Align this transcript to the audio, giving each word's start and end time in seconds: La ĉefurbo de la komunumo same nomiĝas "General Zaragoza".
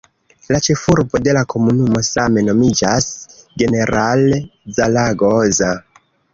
La 0.53 0.59
ĉefurbo 0.67 1.21
de 1.27 1.35
la 1.39 1.43
komunumo 1.55 2.01
same 2.09 2.45
nomiĝas 2.49 3.11
"General 3.65 4.27
Zaragoza". 4.81 5.73